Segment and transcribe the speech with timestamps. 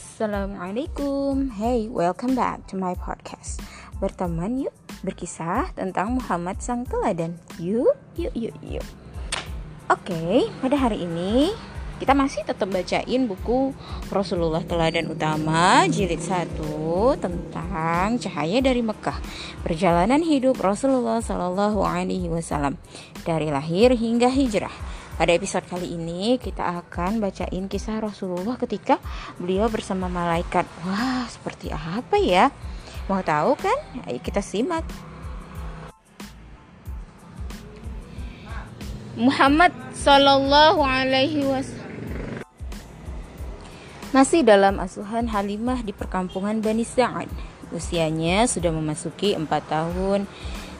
[0.00, 3.60] Assalamualaikum Hey, welcome back to my podcast
[4.00, 4.72] Berteman yuk
[5.04, 8.86] Berkisah tentang Muhammad Sang Teladan Yuk, yuk, yuk, yuk
[9.92, 11.52] Oke, okay, pada hari ini
[12.00, 13.76] kita masih tetap bacain buku
[14.08, 16.48] Rasulullah Teladan Utama jilid 1
[17.20, 19.20] tentang cahaya dari Mekah.
[19.60, 22.80] Perjalanan hidup Rasulullah Sallallahu alaihi wasallam
[23.28, 24.72] dari lahir hingga hijrah.
[25.20, 28.96] Pada episode kali ini kita akan bacain kisah Rasulullah ketika
[29.36, 30.64] beliau bersama malaikat.
[30.80, 32.48] Wah, seperti apa ya?
[33.04, 33.76] Mau tahu kan?
[34.08, 34.80] Ayo kita simak.
[39.12, 42.40] Muhammad Sallallahu Alaihi Wasallam
[44.16, 47.28] masih dalam asuhan Halimah di perkampungan Bani Sa'ad.
[47.76, 50.24] Usianya sudah memasuki 4 tahun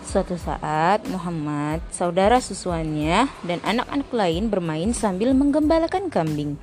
[0.00, 6.56] Suatu saat Muhammad, saudara susuannya, dan anak-anak lain bermain sambil menggembalakan kambing.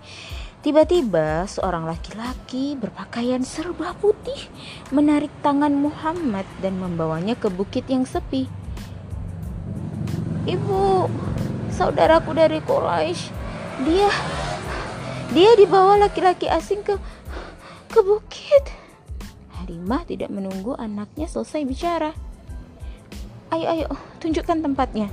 [0.66, 4.50] Tiba-tiba seorang laki-laki berpakaian serba putih
[4.90, 8.50] menarik tangan Muhammad dan membawanya ke bukit yang sepi.
[10.50, 11.08] Ibu,
[11.72, 13.32] saudaraku dari Quraisy,
[13.86, 14.10] dia
[15.32, 16.98] dia dibawa laki-laki asing ke
[17.94, 18.66] ke bukit.
[19.62, 22.27] Halimah tidak menunggu anaknya selesai bicara
[23.48, 23.88] Ayo, ayo,
[24.20, 25.08] tunjukkan tempatnya.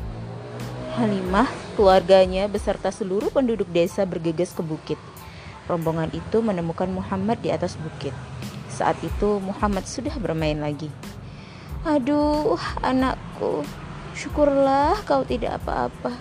[0.98, 1.46] Halimah,
[1.78, 4.98] keluarganya beserta seluruh penduduk desa bergegas ke bukit.
[5.70, 8.10] Rombongan itu menemukan Muhammad di atas bukit.
[8.66, 10.90] Saat itu Muhammad sudah bermain lagi.
[11.86, 13.62] Aduh, anakku,
[14.18, 16.18] syukurlah kau tidak apa-apa.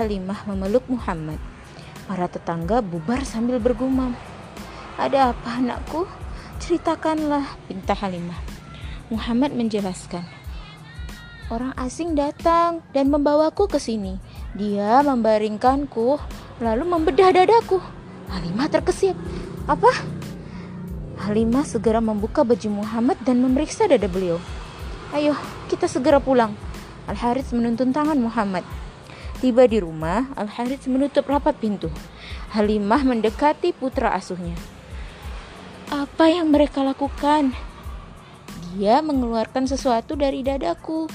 [0.00, 1.36] Halimah memeluk Muhammad.
[2.08, 4.16] Para tetangga bubar sambil bergumam.
[4.96, 6.08] Ada apa anakku?
[6.56, 8.40] Ceritakanlah, pinta Halimah.
[9.12, 10.24] Muhammad menjelaskan,
[11.52, 14.16] Orang asing datang dan membawaku ke sini.
[14.56, 16.16] Dia membaringkanku,
[16.64, 17.84] lalu membedah dadaku.
[18.32, 19.12] Halimah terkesip.
[19.68, 19.92] Apa?
[21.20, 24.40] Halimah segera membuka baju Muhammad dan memeriksa dada beliau.
[25.12, 25.36] Ayo,
[25.68, 26.56] kita segera pulang.
[27.04, 28.64] Al-Harits menuntun tangan Muhammad.
[29.44, 31.92] Tiba di rumah, Al-Harits menutup rapat pintu.
[32.56, 34.56] Halimah mendekati putra asuhnya.
[35.92, 37.52] Apa yang mereka lakukan?
[38.74, 41.06] Dia mengeluarkan sesuatu dari dadaku.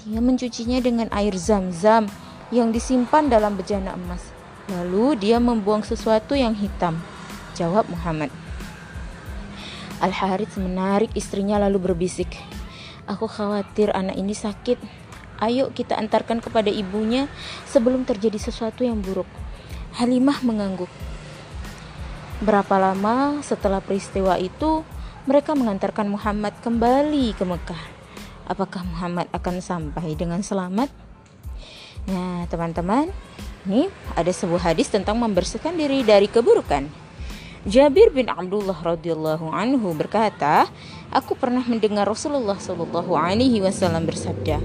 [0.00, 2.08] Dia mencucinya dengan air zam-zam
[2.48, 4.24] yang disimpan dalam bejana emas.
[4.72, 6.96] Lalu dia membuang sesuatu yang hitam.
[7.52, 8.32] Jawab Muhammad.
[10.00, 12.32] Al-Harits menarik istrinya lalu berbisik.
[13.04, 14.80] Aku khawatir anak ini sakit.
[15.44, 17.28] Ayo kita antarkan kepada ibunya
[17.68, 19.28] sebelum terjadi sesuatu yang buruk.
[20.00, 20.88] Halimah mengangguk.
[22.40, 24.82] Berapa lama setelah peristiwa itu,
[25.28, 27.91] mereka mengantarkan Muhammad kembali ke Mekah.
[28.52, 30.92] Apakah Muhammad akan sampai dengan selamat?
[32.04, 33.08] Nah, teman-teman,
[33.64, 36.84] ini ada sebuah hadis tentang membersihkan diri dari keburukan.
[37.64, 40.68] Jabir bin Abdullah radhiyallahu anhu berkata,
[41.08, 44.60] aku pernah mendengar Rasulullah shallallahu alaihi wasallam bersabda,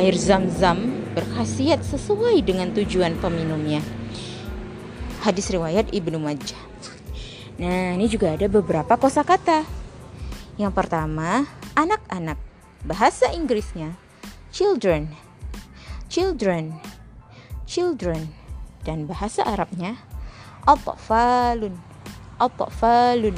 [0.00, 3.84] air zam-zam berkhasiat sesuai dengan tujuan peminumnya.
[5.20, 6.64] Hadis riwayat Ibnu Majah.
[7.60, 9.68] Nah, ini juga ada beberapa kosakata.
[10.56, 11.44] Yang pertama,
[11.76, 12.47] anak-anak.
[12.86, 13.98] Bahasa Inggrisnya
[14.54, 15.10] children.
[16.06, 16.78] Children.
[17.66, 18.30] Children.
[18.86, 19.98] Dan bahasa Arabnya
[20.62, 21.74] atfalun.
[22.38, 23.36] Atfalun.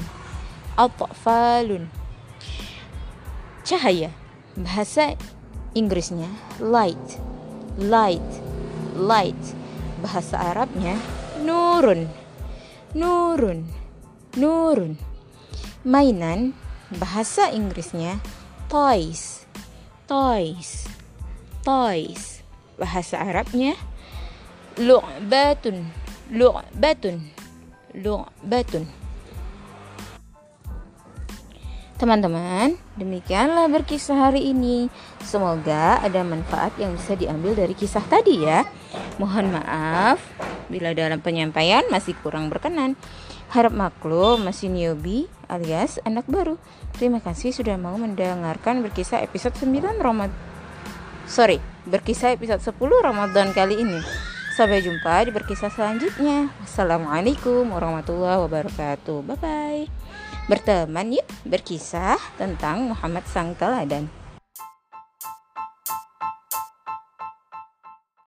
[0.77, 1.89] Atfalun.
[3.65, 4.13] Cahaya.
[4.61, 5.17] Bahasa
[5.73, 6.29] Inggrisnya
[6.61, 7.19] light.
[7.81, 8.31] Light.
[8.99, 9.41] Light.
[10.05, 11.01] Bahasa Arabnya
[11.41, 12.13] nurun.
[12.93, 13.65] Nurun.
[14.37, 15.01] Nurun.
[15.81, 16.53] Mainan
[16.93, 18.21] bahasa Inggrisnya
[18.71, 19.43] toys.
[20.07, 20.87] Toys.
[21.67, 22.47] Toys.
[22.79, 23.75] Bahasa Arabnya
[24.79, 25.91] lu'batun.
[26.31, 27.19] Lu'batun.
[27.99, 28.87] Lu'batun.
[31.99, 34.87] Teman-teman, demikianlah berkisah hari ini.
[35.21, 38.63] Semoga ada manfaat yang bisa diambil dari kisah tadi ya.
[39.19, 40.23] Mohon maaf
[40.71, 42.95] bila dalam penyampaian masih kurang berkenan.
[43.51, 46.57] Harap maklum masih newbie alias anak baru.
[46.95, 50.33] Terima kasih sudah mau mendengarkan berkisah episode 9 Ramadan.
[51.27, 51.59] Sorry,
[51.91, 53.99] berkisah episode 10 Ramadan kali ini.
[54.55, 56.55] Sampai jumpa di berkisah selanjutnya.
[56.63, 59.27] Assalamualaikum warahmatullahi wabarakatuh.
[59.27, 59.85] Bye bye.
[60.47, 64.20] Berteman yuk berkisah tentang Muhammad Sang Teladan.